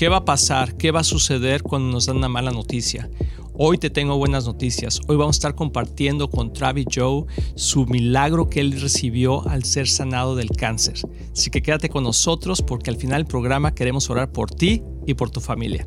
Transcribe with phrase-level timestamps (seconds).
[0.00, 0.78] ¿Qué va a pasar?
[0.78, 3.10] ¿Qué va a suceder cuando nos dan una mala noticia?
[3.52, 4.98] Hoy te tengo buenas noticias.
[5.08, 9.88] Hoy vamos a estar compartiendo con Travis Joe su milagro que él recibió al ser
[9.88, 10.94] sanado del cáncer.
[11.36, 15.12] Así que quédate con nosotros porque al final del programa queremos orar por ti y
[15.12, 15.86] por tu familia.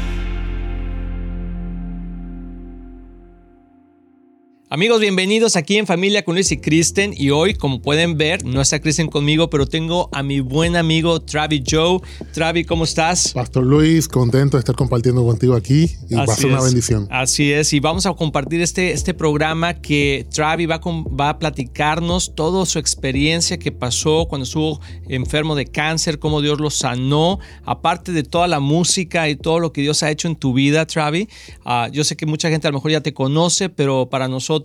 [4.73, 7.13] Amigos, bienvenidos aquí en Familia con Luis y Kristen.
[7.17, 11.19] Y hoy, como pueden ver, no está Kristen conmigo, pero tengo a mi buen amigo
[11.19, 11.99] Travis Joe.
[12.31, 13.33] Travis, ¿cómo estás?
[13.33, 17.05] Pastor Luis, contento de estar compartiendo contigo aquí y va a ser una bendición.
[17.11, 22.33] Así es, y vamos a compartir este, este programa que Travis va, va a platicarnos
[22.33, 24.79] toda su experiencia que pasó cuando estuvo
[25.09, 29.73] enfermo de cáncer, cómo Dios lo sanó, aparte de toda la música y todo lo
[29.73, 31.27] que Dios ha hecho en tu vida, Travis.
[31.65, 34.60] Ah, yo sé que mucha gente a lo mejor ya te conoce, pero para nosotros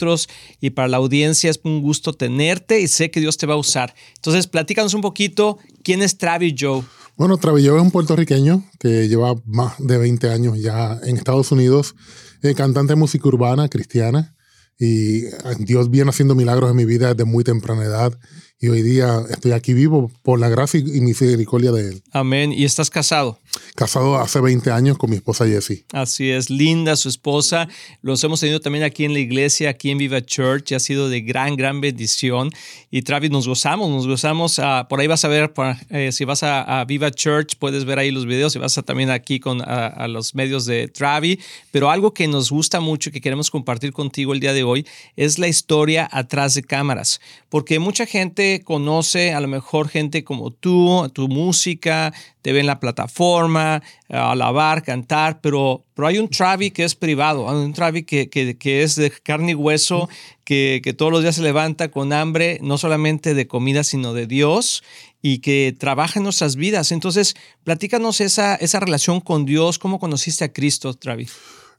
[0.61, 3.59] y para la audiencia es un gusto tenerte y sé que Dios te va a
[3.59, 3.95] usar.
[4.17, 6.83] Entonces, platícanos un poquito quién es Travis Joe.
[7.17, 11.51] Bueno, Travis Joe es un puertorriqueño que lleva más de 20 años ya en Estados
[11.51, 11.95] Unidos,
[12.43, 14.37] eh, cantante de música urbana cristiana
[14.79, 18.19] y eh, Dios viene haciendo milagros en mi vida desde muy temprana edad
[18.59, 22.03] y hoy día estoy aquí vivo por la gracia y misericordia de Él.
[22.13, 22.53] Amén.
[22.53, 23.39] ¿Y estás casado?
[23.77, 25.85] Casado hace 20 años con mi esposa Jessie.
[25.93, 27.69] Así es, linda su esposa.
[28.01, 30.73] Los hemos tenido también aquí en la iglesia, aquí en Viva Church.
[30.73, 32.51] Ha sido de gran, gran bendición.
[32.91, 34.59] Y Travis, nos gozamos, nos gozamos.
[34.59, 35.53] Ah, por ahí vas a ver,
[35.91, 38.57] eh, si vas a, Viva Church, puedes ver ahí los videos.
[38.57, 41.39] Y vas a, también aquí con a, los medios de Travis.
[41.71, 44.87] Pero algo que nos gusta mucho y que queremos compartir contigo el día de hoy
[45.17, 47.21] es la historia atrás de cámaras.
[47.51, 52.15] Porque mucha gente conoce, a lo mejor gente como tú, tu música,
[52.47, 57.45] te ve en la plataforma, alabar, cantar, pero, pero hay un Travis que es privado,
[57.47, 60.09] un Travis que, que, es de carne y hueso,
[60.45, 64.29] que, que todos los días se levanta con hambre, no solamente de comida, sino de
[64.29, 64.85] Dios
[65.21, 66.93] y que trabaja en nuestras vidas.
[66.93, 67.35] Entonces,
[67.65, 71.33] platícanos esa, esa relación con Dios, cómo conociste a Cristo, Travis.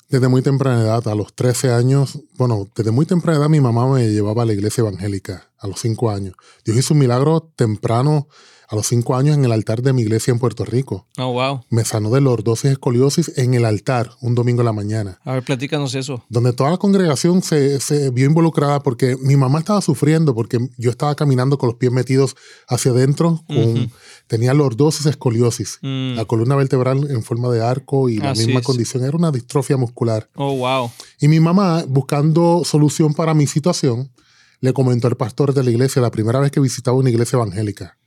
[0.09, 3.87] Desde muy temprana edad, a los 13 años, bueno, desde muy temprana edad mi mamá
[3.87, 6.35] me llevaba a la iglesia evangélica, a los 5 años.
[6.65, 8.27] Dios hizo un milagro temprano
[8.67, 11.07] a los cinco años en el altar de mi iglesia en Puerto Rico.
[11.17, 11.61] Oh, wow.
[11.69, 15.19] Me sanó de lordosis escoliosis en el altar un domingo en la mañana.
[15.23, 16.23] A ver, platícanos eso.
[16.29, 20.91] Donde toda la congregación se, se vio involucrada porque mi mamá estaba sufriendo porque yo
[20.91, 22.35] estaba caminando con los pies metidos
[22.67, 23.43] hacia adentro.
[23.47, 23.91] Con,
[24.27, 26.15] Tenía lordosis escoliosis, mm.
[26.15, 29.05] la columna vertebral en forma de arco y la misma condición.
[29.05, 30.29] Era una distrofia muscular.
[30.35, 30.91] Oh, wow.
[31.21, 34.11] Y mi mamá, buscando solución para mi situación,
[34.59, 37.97] le comentó al pastor de la iglesia la primera vez que visitaba una iglesia evangélica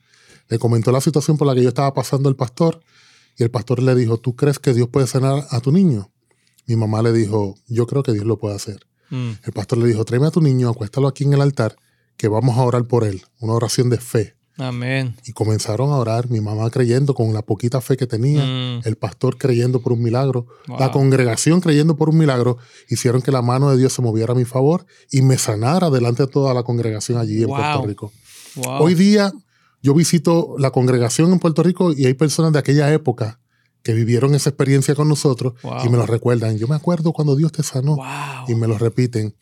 [0.50, 2.80] le comentó la situación por la que yo estaba pasando el pastor
[3.38, 6.10] y el pastor le dijo, ¿tú crees que Dios puede sanar a tu niño?
[6.66, 8.80] Mi mamá le dijo, yo creo que Dios lo puede hacer.
[9.10, 9.30] Mm.
[9.44, 11.76] El pastor le dijo, tráeme a tu niño, acuéstalo aquí en el altar,
[12.16, 14.34] que vamos a orar por él, una oración de fe.
[14.58, 15.16] Amén.
[15.24, 18.82] Y comenzaron a orar, mi mamá creyendo con la poquita fe que tenía, mm.
[18.84, 23.40] el pastor creyendo por un milagro, la congregación creyendo por un milagro, hicieron que la
[23.40, 26.64] mano de Dios se moviera a mi favor y me sanara delante de toda la
[26.64, 28.12] congregación allí en Puerto Rico.
[28.66, 29.32] Hoy día
[29.82, 33.40] yo visito la congregación en Puerto Rico y hay personas de aquella época
[33.82, 35.54] que vivieron esa experiencia con nosotros
[35.84, 36.58] y me lo recuerdan.
[36.58, 37.96] Yo me acuerdo cuando Dios te sanó
[38.46, 39.34] y me lo repiten.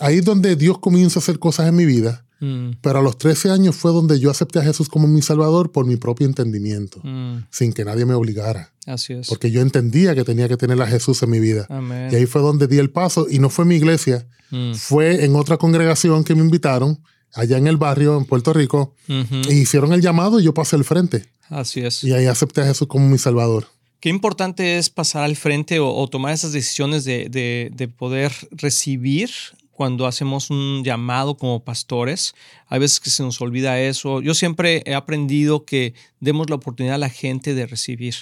[0.00, 2.24] Ahí es donde Dios comienza a hacer cosas en mi vida.
[2.42, 2.78] Mm.
[2.82, 5.86] Pero a los 13 años fue donde yo acepté a Jesús como mi Salvador por
[5.86, 7.44] mi propio entendimiento, mm.
[7.50, 8.72] sin que nadie me obligara.
[8.84, 9.28] Así es.
[9.28, 11.68] Porque yo entendía que tenía que tener a Jesús en mi vida.
[12.10, 13.28] Y ahí fue donde di el paso.
[13.30, 14.74] Y no fue mi iglesia, mm.
[14.74, 16.98] fue en otra congregación que me invitaron
[17.34, 20.84] allá en el barrio, en Puerto Rico, y hicieron el llamado y yo pasé al
[20.84, 21.26] frente.
[21.48, 22.02] Así es.
[22.04, 23.66] Y ahí acepté a Jesús como mi Salvador.
[24.00, 29.30] Qué importante es pasar al frente o, tomar esas decisiones de, de, poder recibir
[29.70, 32.34] cuando hacemos un llamado como pastores.
[32.66, 34.20] Hay veces que se nos olvida eso.
[34.20, 38.14] Yo siempre he aprendido que demos la oportunidad a la gente de recibir.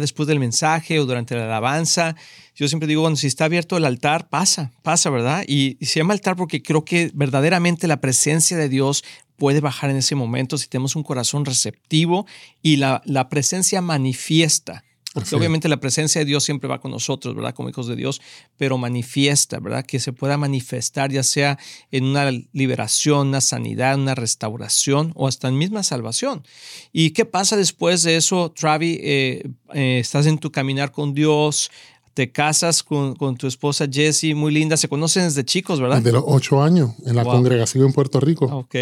[0.00, 2.14] Después del mensaje o durante la alabanza.
[2.54, 5.44] Yo siempre digo, bueno, si está abierto el altar, pasa, pasa, ¿verdad?
[5.46, 9.04] Y, se llama altar porque creo que verdaderamente la presencia de Dios
[9.36, 12.26] puede bajar en ese momento si tenemos un corazón receptivo
[12.62, 14.84] y la, la presencia manifiesta
[15.32, 17.54] obviamente la presencia de Dios siempre va con nosotros, ¿verdad?
[17.54, 18.20] Como hijos de Dios,
[18.56, 19.84] pero manifiesta, ¿verdad?
[19.84, 21.58] Que se pueda manifestar ya sea
[21.90, 26.44] en una liberación, una sanidad, una restauración o hasta en misma salvación.
[26.92, 28.98] ¿Y qué pasa después de eso, Travi?
[29.02, 31.70] Eh, eh, estás en tu caminar con Dios,
[32.18, 34.76] te casas con, tu esposa Jessie, muy linda.
[34.76, 35.98] Se conocen desde chicos, ¿verdad?
[35.98, 38.46] Desde los ocho años, en la congregación en Puerto Rico.
[38.46, 38.74] Ok.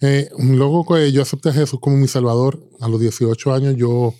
[0.00, 4.14] Eh, luego que yo acepté a Jesús como mi Salvador, a los 18 años yo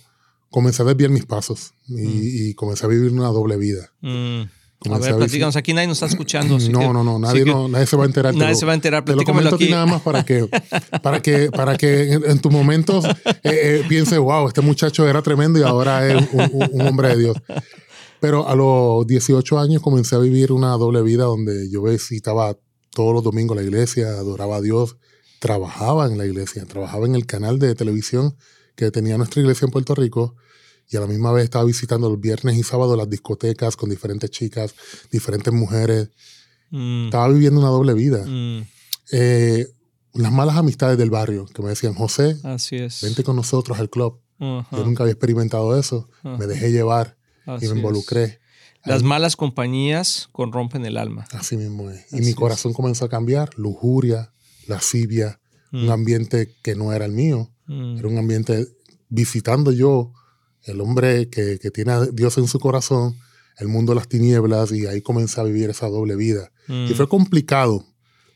[0.53, 2.53] comencé a desviar mis pasos y, mm.
[2.53, 3.91] comencé a vivir una doble vida.
[4.01, 4.43] Mm.
[4.91, 5.55] A ver, platícanos.
[5.55, 6.59] Aquí nadie nos está escuchando.
[6.59, 8.35] no, no, no, nadie, nadie se va a enterar.
[8.35, 9.03] Nadie se va a enterar.
[9.03, 9.69] Te lo comento aquí.
[9.69, 10.47] nada más para que,
[11.01, 15.57] para que, para que en, tus momentos eh, eh, pienses, wow, este muchacho era tremendo
[15.57, 17.37] y ahora es un, hombre de Dios.
[18.19, 22.55] Pero a los 18 años comencé a vivir una doble vida donde yo visitaba
[22.91, 24.97] todos los domingos la iglesia, adoraba a Dios,
[25.39, 28.35] trabajaba en la iglesia, trabajaba en el canal de televisión
[28.75, 30.35] que tenía nuestra iglesia en Puerto Rico
[30.89, 34.29] y a la misma vez estaba visitando los viernes y sábados las discotecas con diferentes
[34.29, 34.75] chicas,
[35.11, 36.09] diferentes mujeres.
[36.69, 37.05] Mm.
[37.05, 38.25] Estaba viviendo una doble vida.
[38.25, 38.67] Mm.
[39.11, 39.67] Eh,
[40.13, 43.01] las malas amistades del barrio que me decían, José, Así es.
[43.01, 44.19] vente con nosotros al club.
[44.39, 46.09] Yo nunca había experimentado eso.
[46.21, 47.17] Me dejé llevar
[47.61, 48.41] y me involucré.
[48.83, 51.25] Las malas compañías corrompen el alma.
[51.31, 52.11] Así mismo es.
[52.11, 53.57] y mi corazón comenzó a cambiar.
[53.57, 54.33] Lujuria,
[54.67, 55.39] lascivia,
[55.71, 55.91] un mm.
[55.91, 57.49] ambiente que no era el mío.
[57.69, 58.67] Era un ambiente
[59.07, 60.11] visitando yo
[60.65, 63.17] el hombre que, tiene a Dios en su corazón,
[63.57, 66.51] el mundo de las tinieblas, y ahí comencé a vivir esa doble vida.
[66.67, 66.95] Y mm.
[66.95, 67.85] fue complicado.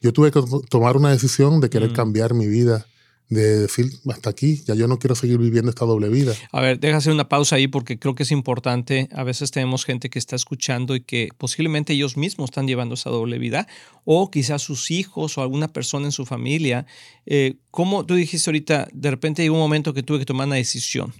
[0.02, 1.94] Yo tuve que tomar una decisión de querer mm.
[1.94, 2.86] cambiar mi vida,
[3.30, 6.34] de decir, hasta aquí, ya yo no quiero seguir viviendo esta doble vida.
[6.52, 9.10] A ver, déjame hacer una pausa ahí porque creo que es importante.
[9.12, 13.10] A veces tenemos gente que está escuchando y que posiblemente ellos mismos están llevando esa
[13.10, 13.68] doble vida,
[14.06, 16.86] o quizás sus hijos o alguna persona en su familia.
[17.26, 20.56] Eh, como tú dijiste ahorita, de repente llegó un momento que tuve que tomar una
[20.56, 21.14] decisión.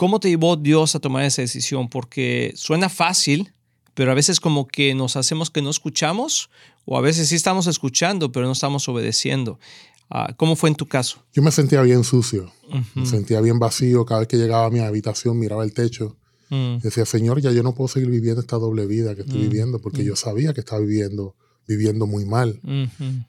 [0.00, 1.86] ¿Cómo te llevó Dios a tomar esa decisión?
[1.86, 3.52] Porque suena fácil,
[3.92, 6.48] pero a veces como que nos hacemos que no escuchamos
[6.86, 9.60] o a veces sí estamos escuchando, pero no estamos obedeciendo.
[10.08, 11.22] Ah, ¿Cómo fue en tu caso?
[11.34, 12.50] Yo me sentía bien sucio,
[12.94, 16.16] me sentía bien vacío cada vez que llegaba a mi habitación, miraba el techo.
[16.48, 16.78] Mm.
[16.78, 19.50] Decía, Señor, ya yo no puedo seguir viviendo esta doble vida que estoy mm.
[19.50, 20.06] viviendo porque mm.
[20.06, 21.36] yo sabía que estaba viviendo,
[21.68, 22.58] viviendo muy mal.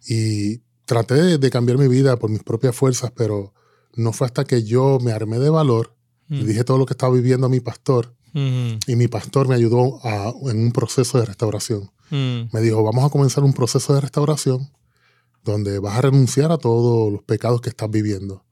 [0.07, 3.53] Y traté de, de cambiar mi vida por mis propias fuerzas, pero
[3.93, 5.97] no fue hasta que yo me armé de valor
[6.31, 9.99] le dije todo lo que estaba viviendo a mi pastor y mi pastor me ayudó
[10.49, 11.91] en un proceso de restauración.
[12.09, 14.69] Me dijo, vamos a comenzar un proceso de restauración
[15.43, 18.43] donde vas a renunciar a todos los pecados que estás viviendo.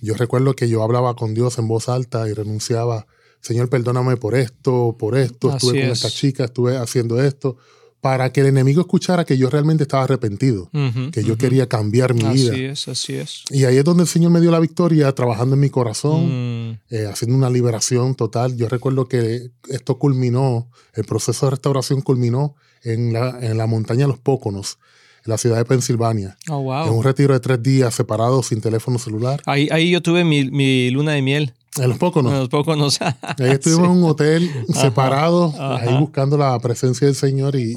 [0.00, 3.06] Yo recuerdo que yo hablaba con Dios en voz alta y renunciaba,
[3.40, 7.56] Señor, perdóname por esto, por esto, estuve con esta chica, estuve haciendo esto
[8.00, 10.70] para que el enemigo escuchara que yo realmente estaba arrepentido,
[11.12, 12.52] que yo quería cambiar mi vida.
[12.52, 13.42] Así es, así es.
[13.50, 16.47] Y ahí es donde el Señor me dio la victoria, trabajando en mi corazón, mm.
[16.90, 18.56] Eh, haciendo una liberación total.
[18.56, 24.02] Yo recuerdo que esto culminó, el proceso de restauración culminó en la, en la montaña
[24.02, 24.78] de los Póconos,
[25.24, 26.38] en la ciudad de Pensilvania.
[26.48, 26.86] Oh, wow.
[26.86, 29.42] En un retiro de tres días separados sin teléfono celular.
[29.46, 31.54] Ahí, ahí yo tuve mi, mi luna de miel.
[31.76, 32.30] En los pocos no.
[32.30, 32.88] En los pocos no.
[33.22, 37.76] ahí estuvimos en un hotel separado, ahí buscando la presencia del Señor y,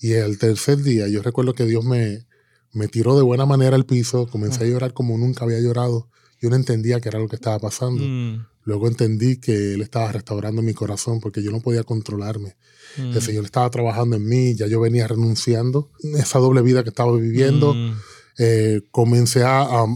[0.00, 2.26] y, el tercer día yo recuerdo que Dios me,
[2.72, 6.08] me tiró de buena manera al piso, comencé a llorar como nunca había llorado.
[6.44, 8.04] Yo no entendía qué era lo que estaba pasando.
[8.04, 8.44] Mm.
[8.64, 12.54] Luego entendí que Él estaba restaurando mi corazón porque yo no podía controlarme.
[12.98, 13.20] El mm.
[13.22, 17.72] Señor estaba trabajando en mí, ya yo venía renunciando esa doble vida que estaba viviendo.
[17.72, 17.94] Mm.
[18.36, 19.86] Eh, comencé a,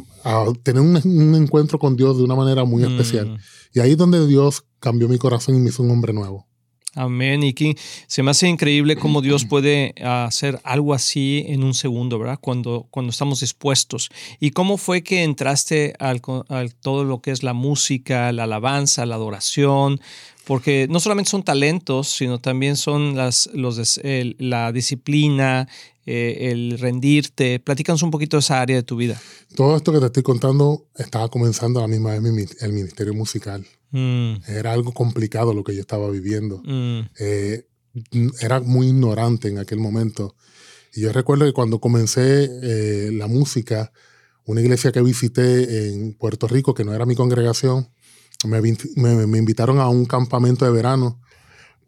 [0.62, 2.93] tener un, encuentro con Dios de una manera muy mm.
[2.93, 3.39] especial.
[3.75, 6.47] Y ahí es donde Dios cambió mi corazón y me hizo un hombre nuevo.
[6.94, 7.43] Amén.
[7.43, 7.76] Y que
[8.06, 12.38] se me hace increíble cómo Dios puede hacer algo así en un segundo, ¿verdad?
[12.40, 14.11] Cuando, cuando estamos dispuestos.
[14.40, 16.20] ¿Y cómo fue que entraste al,
[16.81, 20.00] todo lo que es la música, la alabanza, la adoración?
[20.45, 24.00] Porque no solamente son talentos, sino también son las, los,
[24.38, 25.68] la disciplina,
[26.07, 27.61] eh, el rendirte.
[27.61, 29.21] Platícanos un poquito de esa área de tu vida.
[29.54, 33.66] Todo esto que te estoy contando estaba comenzando a la misma vez el ministerio musical.
[33.90, 34.35] Mm.
[34.49, 36.62] Era algo complicado lo que yo estaba viviendo.
[36.64, 37.00] Mm.
[37.18, 37.66] Eh,
[38.40, 40.35] era muy ignorante en aquel momento.
[40.95, 43.92] Y yo recuerdo que cuando comencé eh, la música,
[44.45, 47.88] una iglesia que visité en Puerto Rico, que no era mi congregación,
[48.47, 51.21] me, me invitaron a un campamento de verano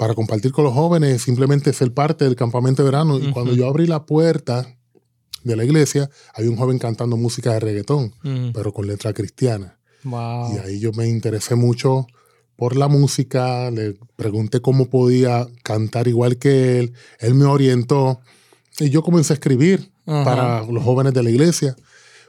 [0.00, 3.18] para compartir con los jóvenes, simplemente ser parte del campamento de verano.
[3.18, 4.78] Y cuando yo abrí la puerta
[5.44, 8.14] de la iglesia, había un joven cantando música de reggaetón,
[8.54, 9.78] pero con letra cristiana.
[10.04, 12.06] Y ahí yo me interesé mucho
[12.56, 18.20] por la música, le pregunté cómo podía cantar igual que él, él me orientó
[18.78, 21.76] y yo comencé a escribir para los jóvenes de la iglesia,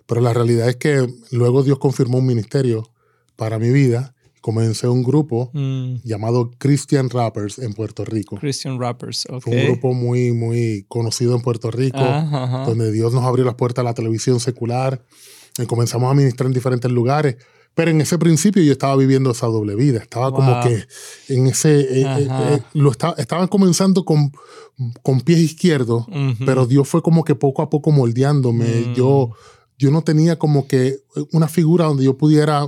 [0.06, 2.90] pero la realidad es que luego Dios confirmó un ministerio
[3.36, 5.98] para mi vida comencé un grupo mm.
[6.04, 8.38] llamado Christian Rappers en Puerto Rico.
[8.38, 9.44] Christian Rappers, ok.
[9.44, 12.04] Fue un grupo muy, muy conocido en Puerto Rico,
[12.66, 15.02] donde Dios nos abrió las puertas a la televisión secular
[15.58, 17.38] y comenzamos a ministrar en diferentes lugares.
[17.74, 20.00] Pero en ese principio yo estaba viviendo esa doble vida.
[20.00, 20.86] Estaba como que
[21.34, 21.80] en ese.
[21.80, 24.32] Eh, eh, eh, lo estaba, estaban comenzando con,
[25.02, 26.06] con pies izquierdos,
[26.46, 28.66] pero Dios fue como que poco a poco moldeándome.
[28.66, 28.94] Mm.
[28.94, 29.32] Yo,
[29.78, 30.98] yo no tenía como que
[31.32, 32.68] una figura donde yo pudiera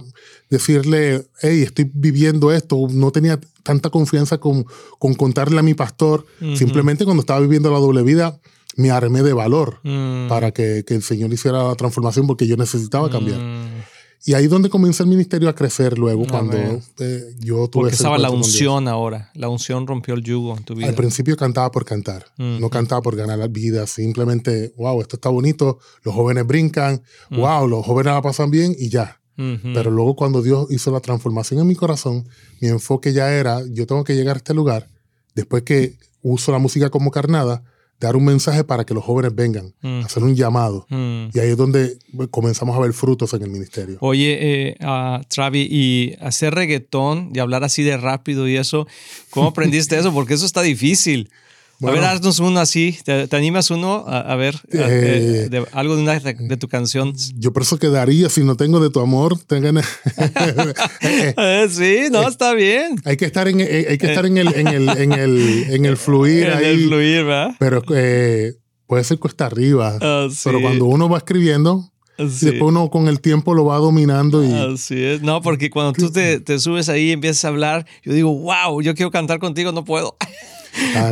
[0.50, 2.88] decirle, hey, estoy viviendo esto.
[2.90, 4.66] No tenía tanta confianza con,
[5.00, 6.26] con contarle a mi pastor.
[6.56, 8.40] Simplemente cuando estaba viviendo la doble vida,
[8.78, 10.30] me armé de valor mm.
[10.30, 13.40] para que, que, el Señor hiciera la transformación porque yo necesitaba cambiar.
[13.40, 13.84] Mm.
[14.26, 17.96] Y ahí es donde comenzó el ministerio a crecer luego, cuando eh, yo tuve Porque
[17.96, 19.32] estaba la unción ahora.
[19.34, 20.88] La unción rompió el yugo en tu vida.
[20.88, 22.26] Al principio cantaba por cantar.
[22.38, 23.86] No cantaba por ganar la vida.
[23.86, 25.80] Simplemente, wow, esto está bonito.
[26.04, 27.02] Los jóvenes brincan.
[27.32, 29.20] Wow, los jóvenes la pasan bien y ya.
[29.36, 32.28] Pero luego cuando Dios hizo la transformación en mi corazón,
[32.62, 34.88] mi enfoque ya era, yo tengo que llegar a este lugar,
[35.36, 37.64] después que uso la música como carnada,
[38.04, 40.02] dar un mensaje para que los jóvenes vengan, mm.
[40.06, 40.86] hacer un llamado.
[40.90, 41.28] Mm.
[41.34, 41.98] Y ahí es donde
[42.32, 43.98] comenzamos a ver frutos en el ministerio.
[44.02, 48.88] Oye, eh, uh, Travi, y hacer reggaetón y hablar así de rápido y eso,
[49.30, 50.14] ¿cómo aprendiste eso?
[50.14, 51.30] Porque eso está difícil
[51.88, 52.98] a ver, haznos uno así.
[53.04, 57.14] ¿Te, animas uno a, ver eh, de, algo de, una, de, tu canción?
[57.36, 59.78] Yo por eso quedaría, si no tengo de tu amor, tengan...
[61.02, 62.96] Eh, sí, no, está bien.
[63.06, 65.86] Hay que estar en, eh, hay que estar en, el, en, el, en, el, en
[65.86, 67.56] el fluir en el fluir, ¿verdad?
[67.60, 69.98] Pero puede ser cuesta arriba.
[70.02, 74.44] Ah, pero cuando uno va escribiendo, Después uno con el tiempo lo va dominando.
[74.44, 74.52] Y...
[74.54, 75.22] Así es.
[75.22, 78.82] No, porque cuando tú te, te, subes ahí y empiezas a hablar, yo digo, wow,
[78.82, 80.16] yo quiero cantar contigo, no puedo.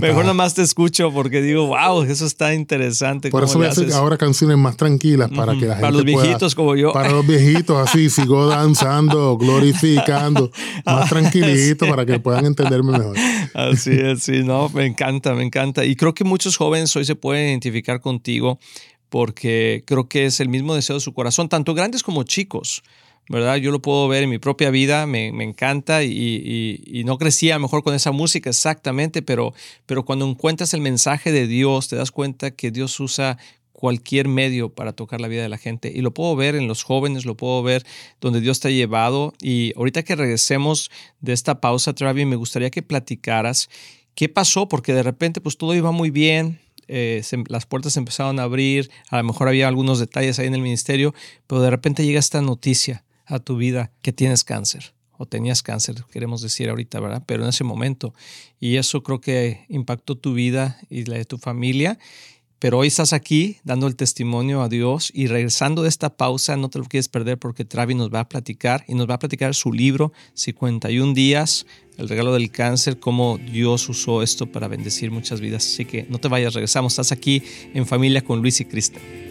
[0.01, 3.29] Mejor nada más te escucho porque digo, wow, eso está interesante.
[3.29, 5.81] Por eso voy a hacer ahora canciones más tranquilas para que la gente.
[5.81, 6.93] Para los viejitos como yo.
[6.93, 10.51] Para los viejitos, así, sigo danzando, glorificando,
[10.85, 13.15] más tranquilito para que puedan entenderme mejor.
[13.53, 15.85] Así es, sí, no, me encanta, me encanta.
[15.85, 18.59] Y creo que muchos jóvenes hoy se pueden identificar contigo
[19.09, 22.81] porque creo que es el mismo deseo de su corazón, tanto grandes como chicos.
[23.31, 23.55] ¿Verdad?
[23.55, 27.95] Yo lo puedo ver en mi propia vida, me, encanta y, no crecía mejor con
[27.95, 29.53] esa música exactamente, pero,
[29.85, 33.37] pero cuando encuentras el mensaje de Dios, te das cuenta que Dios usa
[33.71, 35.91] cualquier medio para tocar la vida de la gente.
[35.95, 37.83] Y lo puedo ver en los jóvenes, lo puedo ver
[38.19, 39.33] donde Dios te ha llevado.
[39.41, 43.69] Y ahorita que regresemos de esta pausa, Travis, me gustaría que platicaras
[44.13, 46.59] qué pasó, porque de repente pues todo iba muy bien,
[46.89, 50.61] eh, las puertas empezaron a abrir, a lo mejor había algunos detalles ahí en el
[50.61, 51.15] ministerio,
[51.47, 56.03] pero de repente llega esta noticia a tu vida que tienes cáncer o tenías cáncer,
[56.11, 57.23] queremos decir ahorita, ¿verdad?
[57.27, 58.15] Pero en ese momento.
[58.59, 61.99] Y eso creo que impactó tu vida y la de tu familia.
[62.57, 66.69] Pero hoy estás aquí dando el testimonio a Dios y regresando de esta pausa, no
[66.69, 69.55] te lo quieres perder porque Travis nos va a platicar y nos va a platicar
[69.55, 71.65] su libro, 51 días,
[71.97, 75.65] el regalo del cáncer, cómo Dios usó esto para bendecir muchas vidas.
[75.65, 76.93] Así que no te vayas, regresamos.
[76.93, 79.30] Estás aquí en familia con Luis y Cristian.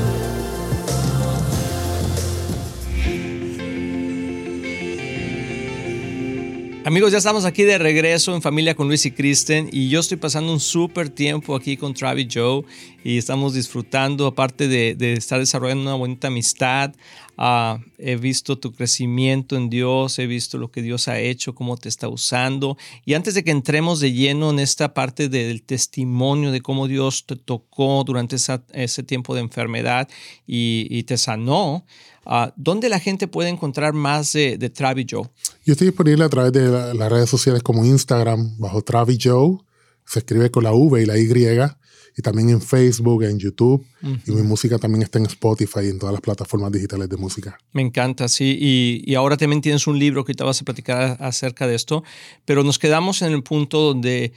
[6.91, 10.17] Amigos, ya estamos aquí de regreso en familia con Luis y Kristen y yo estoy
[10.17, 12.65] pasando un súper tiempo aquí con Travis Joe
[13.01, 16.93] y estamos disfrutando, aparte de, estar desarrollando una bonita amistad,
[17.43, 21.75] ah, he visto tu crecimiento en Dios, he visto lo que Dios ha hecho, cómo
[21.75, 26.51] te está usando y antes de que entremos de lleno en esta parte del testimonio
[26.51, 30.07] de cómo Dios te tocó durante ese tiempo de enfermedad
[30.45, 31.83] y, te sanó,
[32.23, 35.27] Ah, ¿Dónde la gente puede encontrar más de, de Travis Joe?
[35.65, 39.57] Yo estoy disponible a través de las redes sociales como Instagram, bajo Travis Joe.
[40.05, 41.27] Se escribe con la V y la Y.
[42.17, 43.85] Y también en Facebook, en YouTube.
[44.25, 47.57] Y mi música también está en Spotify y en todas las plataformas digitales de música.
[47.71, 48.57] Me encanta, sí.
[48.59, 52.03] Y, y ahora también tienes un libro que te vas a platicar acerca de esto.
[52.45, 54.33] Pero nos quedamos en el punto donde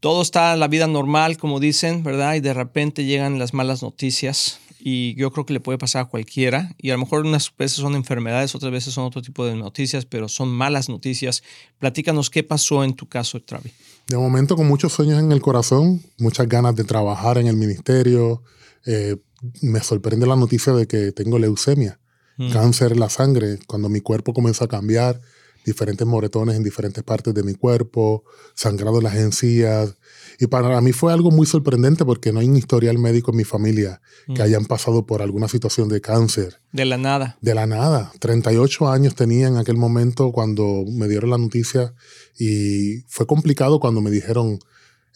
[0.00, 2.34] todo está en la vida normal, como dicen, ¿verdad?
[2.34, 6.04] Y de repente llegan las malas noticias y yo creo que le puede pasar a
[6.04, 6.74] cualquiera.
[6.78, 10.04] Y a lo mejor unas veces son enfermedades, otras veces son otro tipo de noticias,
[10.04, 11.42] pero son malas noticias.
[11.78, 13.72] Platícanos qué pasó en tu caso, Travi.
[14.08, 18.42] De momento, con muchos sueños en el corazón, muchas ganas de trabajar en el ministerio.
[18.84, 19.16] Eh,
[19.62, 21.98] me sorprende la noticia de que tengo leucemia,
[22.36, 22.52] mm.
[22.52, 23.58] cáncer en la sangre.
[23.66, 25.20] Cuando mi cuerpo comenzó a cambiar,
[25.66, 29.96] diferentes moretones en diferentes partes de mi cuerpo, sangrado en las encías,
[30.38, 33.44] y para mí fue algo muy sorprendente porque no hay un historial médico en mi
[33.44, 34.42] familia que mm.
[34.42, 36.60] hayan pasado por alguna situación de cáncer.
[36.72, 37.38] De la nada.
[37.40, 38.12] De la nada.
[38.20, 41.94] 38 años tenía en aquel momento cuando me dieron la noticia
[42.38, 44.58] y fue complicado cuando me dijeron,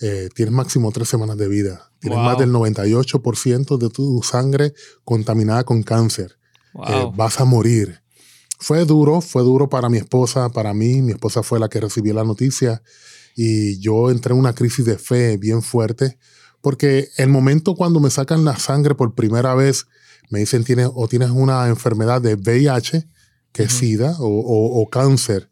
[0.00, 1.90] eh, tienes máximo tres semanas de vida.
[2.00, 4.72] Tienes más del 98% de tu sangre
[5.04, 6.38] contaminada con cáncer.
[6.88, 8.00] Eh, vas a morir.
[8.60, 11.02] Fue duro, fue duro para mi esposa, para mí.
[11.02, 12.82] Mi esposa fue la que recibió la noticia
[13.34, 16.18] y yo entré en una crisis de fe bien fuerte
[16.60, 19.86] porque el momento cuando me sacan la sangre por primera vez,
[20.28, 23.08] me dicen tienes, o tienes una enfermedad de VIH,
[23.52, 25.48] que es SIDA, o, cáncer.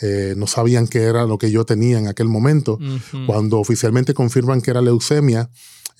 [0.00, 2.78] Eh, no sabían qué era lo que yo tenía en aquel momento.
[3.26, 5.50] Cuando oficialmente confirman que era leucemia,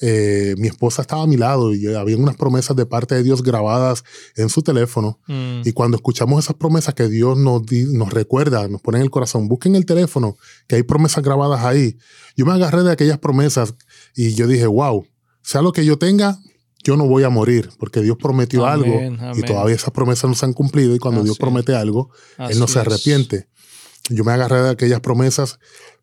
[0.01, 3.43] eh, mi esposa estaba a mi lado y había unas promesas de parte de Dios
[3.43, 4.05] grabadas
[4.37, 5.21] en su teléfono.
[5.27, 5.63] Mm.
[5.65, 9.49] Y cuando escuchamos esas promesas que Dios nos, nos recuerda, nos pone en el corazón,
[9.49, 11.99] busquen el teléfono, que hay promesas grabadas ahí.
[12.37, 13.75] Yo me agarré de aquellas promesas
[14.15, 15.07] y yo dije, wow,
[15.43, 16.39] sea lo que yo tenga,
[16.83, 19.01] yo no voy a morir, porque Dios prometió algo
[19.35, 22.67] y todavía esas promesas no se han cumplido y cuando Dios promete algo, Él no
[22.67, 23.49] se arrepiente.
[24.09, 25.61] Yo me agarré de aquellas promesas,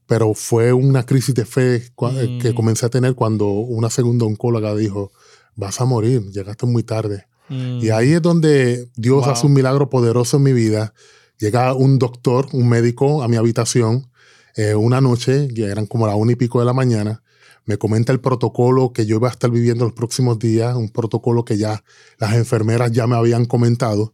[0.10, 2.56] pero fue una crisis de fe eh, que mm.
[2.56, 5.14] comencé a tener cuando una segunda oncóloga dijo,
[5.56, 7.28] vas a morir, llegaste muy tarde.
[7.50, 7.54] Y
[7.88, 7.94] mm.
[7.94, 10.94] ahí es donde Dios hace un milagro poderoso en mi vida.
[11.38, 14.10] Llega un doctor, un médico a mi habitación
[14.56, 17.24] eh, una noche, ya eran como la una y pico de la mañana,
[17.66, 21.46] me comenta el protocolo que yo iba a estar viviendo los próximos días, un protocolo
[21.46, 21.84] que ya
[22.18, 24.14] las enfermeras ya me habían comentado.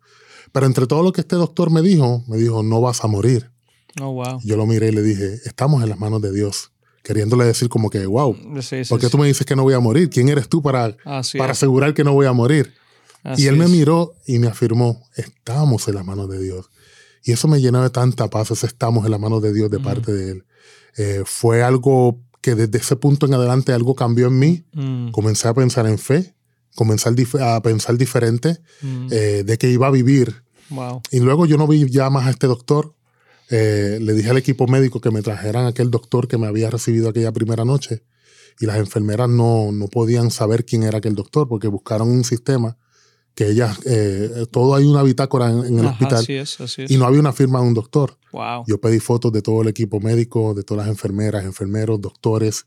[0.52, 3.50] Pero entre todo lo que este doctor me dijo, me dijo, no vas a morir.
[4.02, 4.40] Oh, wow.
[4.44, 6.72] Yo lo miré y le dije, estamos en las manos de Dios.
[7.04, 8.36] Queriéndole decir como que, wow,
[8.90, 10.10] ¿por qué tú me dices que no voy a morir?
[10.10, 10.98] ¿Quién eres tú para,
[11.38, 12.74] para asegurar que no voy a morir?
[13.38, 16.70] y él me miró y me afirmó, estamos en las manos de Dios.
[17.24, 19.80] Y eso me llenó de tanta paz, ese estamos en las manos de Dios de
[19.80, 20.46] parte de Él.
[20.98, 24.66] Eh, fue algo que desde ese punto en adelante algo cambió en mí.
[24.74, 25.10] Mm.
[25.10, 26.36] Comencé a pensar en fe,
[26.76, 27.10] comencé
[27.42, 29.08] a pensar diferente mm.
[29.10, 30.44] eh, de que iba a vivir.
[31.12, 32.94] Y luego yo no vi ya más a este doctor.
[33.50, 37.10] Eh, le dije al equipo médico que me trajeran aquel doctor que me había recibido
[37.10, 38.04] aquella primera noche.
[38.60, 42.78] Y las enfermeras no, no podían saber quién era aquel doctor porque buscaron un sistema
[43.36, 46.26] que ellas, eh, todo hay una bitácora en, el hospital
[46.88, 48.18] y no había una firma de un doctor.
[48.66, 52.66] Yo pedí fotos de todo el equipo médico, de todas las enfermeras, enfermeros, doctores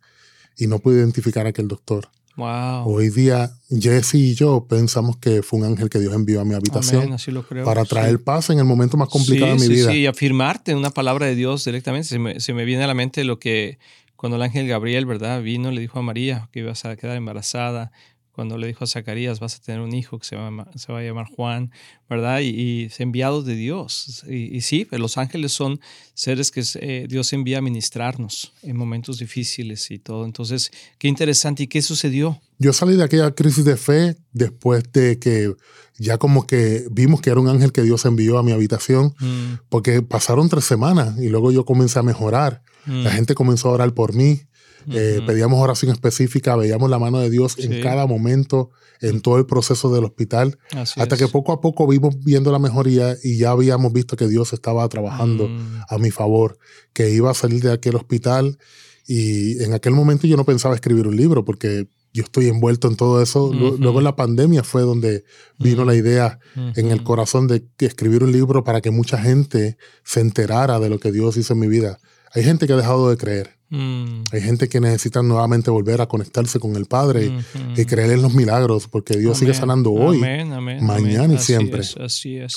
[0.59, 2.09] y no pude identificar a aquel doctor.
[2.39, 6.55] Hoy día Jesse y yo pensamos que fue un ángel que Dios envió a mi
[6.55, 7.17] habitación
[7.65, 9.91] para traer paz en el momento más complicado de mi vida.
[9.91, 12.09] Sí, y afirmarte una palabra de Dios directamente.
[12.09, 13.79] Se me, se me viene a la mente lo que
[14.17, 15.43] cuando el ángel Gabriel, ¿verdad?
[15.43, 17.93] Vino, le dijo a María que ibas a quedar embarazada
[18.39, 20.37] cuando le dijo a Zacarías, vas a tener un hijo que se,
[20.77, 21.73] se va a llamar Juan,
[22.09, 22.39] ¿verdad?
[22.41, 24.23] Y, es enviado de Dios.
[24.29, 25.81] Y, sí, pues, los ángeles son
[26.15, 30.25] seres que eh, Dios envía a ministrarnos en momentos difíciles y todo.
[30.25, 31.65] Entonces, qué interesante.
[31.65, 32.41] ¿Y qué sucedió?
[32.61, 35.53] Yo salí de aquella crisis de fe después de que
[35.99, 39.67] ya como que vimos que era un ángel que Dios envió a mi habitación, mm.
[39.69, 42.63] porque pasaron tres semanas y luego yo comencé a mejorar.
[42.87, 43.15] La mm.
[43.15, 44.43] gente comenzó a orar por mí.
[44.91, 48.71] Eh, pedíamos oración específica, veíamos la mano de Dios en cada momento,
[49.01, 50.59] en todo el proceso del hospital,
[50.97, 54.53] hasta que poco a poco vimos viendo la mejoría y ya habíamos visto que Dios
[54.53, 55.83] estaba trabajando mm.
[55.89, 56.59] a mi favor,
[56.93, 58.59] que iba a salir de aquel hospital
[59.07, 62.97] y en aquel momento yo no pensaba escribir un libro porque yo estoy envuelto en
[62.97, 63.53] todo eso.
[63.53, 65.25] Luego en la pandemia fue donde
[65.59, 66.39] vino la idea
[66.77, 70.99] en el corazón de escribir un libro para que mucha gente se enterara de lo
[70.99, 71.99] que Dios hizo en mi vida.
[72.35, 73.58] Hay gente que ha dejado de creer.
[73.71, 74.25] Mm.
[74.33, 77.31] Hay gente que necesita nuevamente volver a conectarse con el Padre
[77.77, 81.83] y, creer en los milagros, porque Dios sigue sanando hoy, mañana y siempre.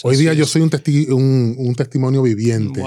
[0.03, 2.81] hoy día yo soy un, un, testimonio viviente.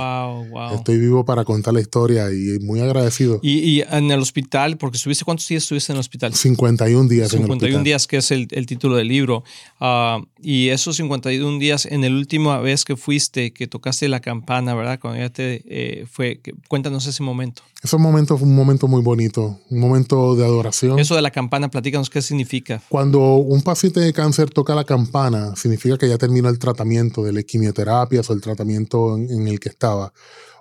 [0.75, 3.41] Estoy vivo para contar la historia y muy agradecido.
[3.43, 6.35] ¿Y, en el hospital, porque estuviste, cuántos días estuviste en el hospital?
[6.35, 9.45] 51 días 51 en el días, que es el, el título del libro.
[9.81, 14.75] Ah, y esos 51 días, en el última vez que fuiste, que tocaste la campana,
[14.75, 14.99] ¿verdad?
[15.01, 17.63] Cuando ya te eh, fue, cuéntanos ese momento.
[17.83, 20.99] Ese momento fue un momento muy bonito, un momento de adoración.
[20.99, 22.81] Eso de la campana, platícanos qué significa.
[22.89, 27.33] Cuando un paciente de cáncer toca la campana, significa que ya terminó el tratamiento de
[27.33, 30.13] la quimioterapia o el tratamiento en, el que estaba.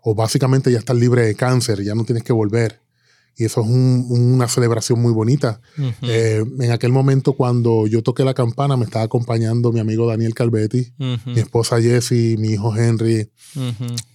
[0.02, 2.82] O básicamente ya estás libre de cáncer, ya no tienes que volver.
[3.38, 5.62] Y eso es una celebración muy bonita.
[6.02, 10.34] Eh, en aquel momento, cuando yo toqué la campana, me estaba acompañando mi amigo Daniel
[10.34, 13.30] Calvetti, mi esposa Jessie, mi hijo Henry.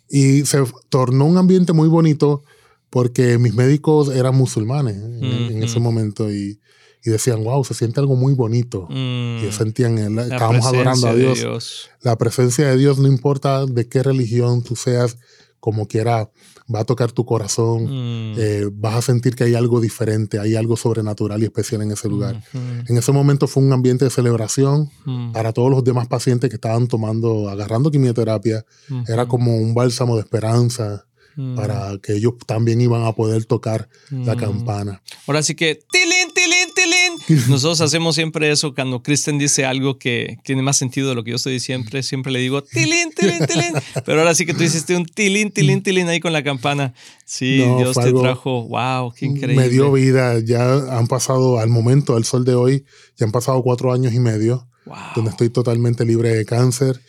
[0.09, 2.42] Y se tornó un ambiente muy bonito
[2.90, 6.61] porque mis médicos eran musulmanes en, ese momento y,
[7.05, 8.87] y, decían, wow, se siente algo muy bonito.
[8.90, 9.53] Y mm.
[9.53, 11.90] sentían, estábamos adorando a Dios.
[12.03, 15.18] La presencia de Dios, no importa de qué religión tú seas,
[15.61, 16.31] como quiera,
[16.72, 18.35] va a tocar tu corazón, mm.
[18.38, 22.09] eh, vas a sentir que hay algo diferente, hay algo sobrenatural y especial en ese
[22.09, 22.42] lugar.
[22.53, 25.33] En ese momento fue un ambiente de celebración mm.
[25.33, 28.64] para todos los demás pacientes que estaban tomando, agarrando quimioterapia.
[29.07, 31.08] Era como un bálsamo de esperanza
[31.38, 31.55] mm.
[31.55, 34.38] para que ellos también iban a poder tocar la mm.
[34.38, 35.03] campana.
[35.27, 37.48] Ahora sí que, tilín, tilín, tilín.
[37.48, 41.31] Nosotros hacemos siempre eso cuando Kristen dice algo que tiene más sentido de lo que
[41.31, 43.72] yo estoy siempre, siempre le digo, tilín, tilín, tilín.
[44.05, 46.92] Pero ahora sí que tú hiciste un tilín, tilín, tilín ahí con la campana.
[47.24, 49.62] Sí, Dios te trajo, wow, qué increíble.
[49.62, 52.85] Me dio vida, ya han pasado al momento, al sol de hoy,
[53.16, 54.68] ya han pasado cuatro años y medio,
[55.14, 57.01] donde estoy totalmente libre de cáncer.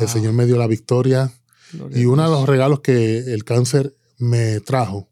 [0.00, 1.32] El Señor me dio la victoria.
[1.94, 5.08] Y uno de los regalos que el cáncer me trajo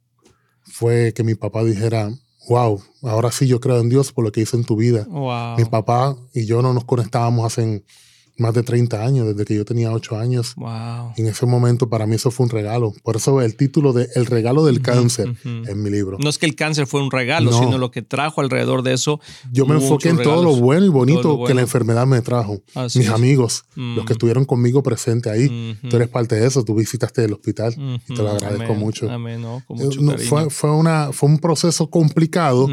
[0.65, 2.11] fue que mi papá dijera,
[2.49, 5.07] wow, ahora sí yo creo en Dios por lo que hizo en tu vida.
[5.57, 7.85] Mi papá y yo no nos conectábamos hace
[8.41, 10.55] más de 30 años, desde que yo tenía 8 años.
[10.57, 11.13] Wow.
[11.17, 12.93] En ese momento para mí eso fue un regalo.
[13.03, 16.19] Por eso el título de El regalo del cáncer en mi libro.
[16.21, 19.21] No es que el cáncer fue un regalo, sino lo que trajo alrededor de eso.
[19.53, 22.61] Yo me enfoqué en todo lo bueno y bonito que la enfermedad me trajo.
[22.95, 24.17] Mis amigos, los que mm.
[24.17, 25.77] estuvieron conmigo presentes ahí.
[25.89, 27.75] Tú eres parte de eso, tú visitaste el hospital
[28.09, 29.11] y te lo agradezco mucho.
[29.11, 32.69] Amén, no, con eh, mucho fue, fue, una, fue un proceso complicado,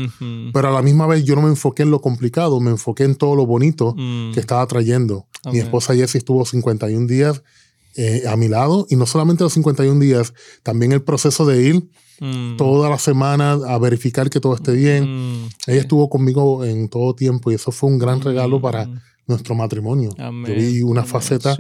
[0.54, 3.16] pero a la misma vez yo no me enfoqué en lo complicado, me enfoqué en
[3.16, 4.34] todo lo bonito mm.
[4.34, 5.26] que estaba trayendo.
[5.58, 7.42] Mi esposa Jessie estuvo 51 días
[7.96, 11.90] eh, a mi lado y no solamente los 51 días, también el proceso de ir
[12.20, 12.58] mm.
[12.58, 15.06] toda la semana a verificar que todo esté bien.
[15.06, 19.02] Mm, Ella estuvo conmigo en todo tiempo y eso fue un gran regalo para mm.
[19.26, 20.12] nuestro matrimonio.
[20.16, 21.58] Yo vi una faceta,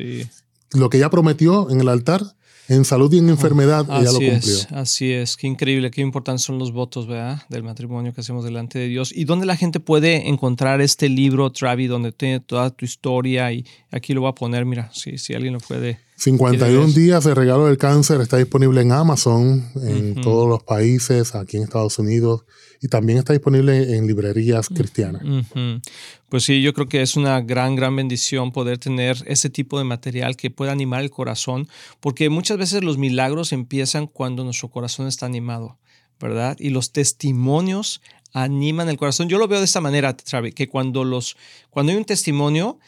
[0.73, 2.21] lo que ella prometió en el altar,
[2.67, 4.37] en salud y en enfermedad, ella lo cumplió.
[4.37, 7.41] Es, así es, qué increíble, qué importantes son los votos, ¿verdad?
[7.49, 9.11] Del matrimonio que hacemos delante de Dios.
[9.15, 13.51] ¿Y dónde la gente puede encontrar este libro, Travi, donde tiene toda tu historia?
[13.51, 17.35] Y aquí lo voy a poner, mira, si, si alguien lo puede 51 días de
[17.35, 22.43] regalo del cáncer está disponible en Amazon, en todos los países, aquí en Estados Unidos,
[22.81, 25.21] y también está disponible en librerías cristianas.
[26.27, 29.83] Pues sí, yo creo que es una gran, gran bendición poder tener ese tipo de
[29.83, 31.67] material que pueda animar el corazón,
[31.99, 35.77] porque muchas veces los milagros empiezan cuando nuestro corazón está animado,
[36.19, 36.57] ¿verdad?
[36.59, 38.01] Y los testimonios
[38.33, 39.29] animan el corazón.
[39.29, 41.37] Yo lo veo de esta manera, Travi, que cuando, los,
[41.69, 42.79] cuando hay un testimonio,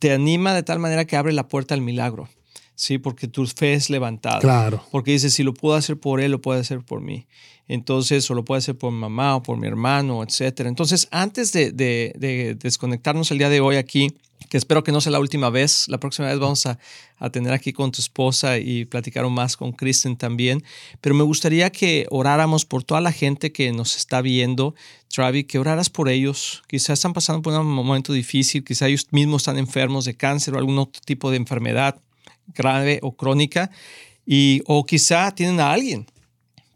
[0.00, 2.28] te anima de tal manera que abre la puerta al milagro.
[2.74, 2.98] ¿Sí?
[2.98, 4.40] Porque tu fe es levantada.
[4.40, 4.84] Claro.
[4.90, 7.26] Porque dices, si lo puedo hacer por él, lo puede hacer por mí.
[7.68, 10.60] Entonces, o lo puede hacer por mi mamá o por mi hermano, etc.
[10.66, 14.08] Entonces, antes de, de, desconectarnos el día de hoy aquí,
[14.50, 16.78] que espero que no sea la última vez, la próxima vez vamos a,
[17.18, 20.62] a tener aquí con tu esposa y platicar más con Kristen también,
[21.00, 24.74] pero me gustaría que oráramos por toda la gente que nos está viendo,
[25.08, 29.42] Travi, que oraras por ellos, quizás están pasando por un momento difícil, quizás ellos mismos
[29.42, 32.02] están enfermos de cáncer o algún otro tipo de enfermedad
[32.48, 33.70] grave o crónica,
[34.24, 36.06] y, o quizá tienen a alguien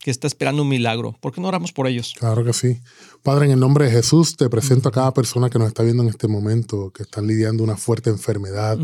[0.07, 1.17] que está esperando un milagro.
[1.21, 2.15] ¿Por qué no oramos por ellos?
[2.17, 2.79] Claro que sí.
[3.25, 6.05] Padre, en el nombre de Jesús, te presento a cada persona que nos está viendo
[6.05, 8.79] en este momento, que están lidiando una fuerte enfermedad,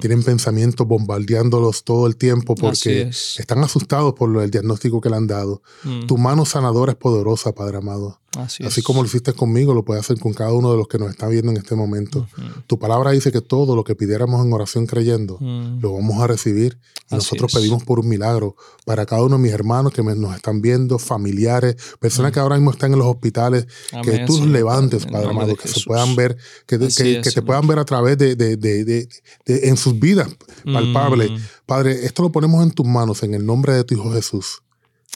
[0.00, 5.26] tienen pensamientos bombardeándolos todo el tiempo porque están asustados por el diagnóstico que le han
[5.26, 5.62] dado.
[5.82, 6.06] Mm.
[6.06, 8.20] Tu mano sanadora es poderosa, Padre amado.
[8.36, 11.08] Así, como lo hiciste conmigo, lo puedes hacer con cada uno de los que nos
[11.08, 12.28] está viendo en este momento.
[12.66, 15.80] Tu palabra dice que todo lo que pidiéramos en oración creyendo, mm.
[15.80, 16.78] lo vamos a recibir.
[17.10, 20.60] Y nosotros pedimos por un milagro para cada uno de mis hermanos que nos están
[20.60, 22.34] viendo, familiares, personas mm.
[22.34, 23.66] que ahora mismo están en los hospitales,
[24.04, 26.36] que tú los levantes, Padre amado, que se puedan ver,
[26.66, 29.08] que, que, te puedan ver a través de, de, de,
[29.46, 30.28] en sus vidas
[30.64, 31.30] palpables.
[31.30, 31.36] Mm.
[31.64, 34.62] Padre, esto lo ponemos en tus manos en el nombre de tu Hijo Jesús.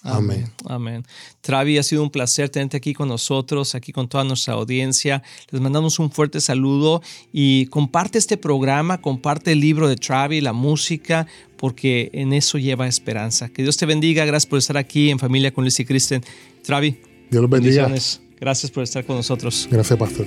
[0.03, 0.51] Amén.
[0.67, 1.05] Amén.
[1.41, 5.23] Travi, ha sido un placer tenerte aquí con nosotros, aquí con toda nuestra audiencia.
[5.51, 10.53] Les mandamos un fuerte saludo y comparte este programa, comparte el libro de Travi, la
[10.53, 13.49] música, porque en eso lleva esperanza.
[13.49, 14.25] Que Dios te bendiga.
[14.25, 16.25] Gracias por estar aquí en familia con Luis y Kristen.
[16.65, 16.99] Travi.
[17.31, 17.89] Dios los bendiga.
[18.41, 19.69] Gracias por estar con nosotros.
[19.71, 20.27] Gracias, Pastor.